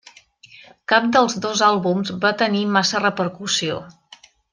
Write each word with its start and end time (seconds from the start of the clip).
Cap 0.93 1.03
dels 1.17 1.35
dos 1.43 1.61
àlbums 1.67 2.13
va 2.23 2.31
tenir 2.39 2.63
massa 2.79 3.03
repercussió. 3.05 3.77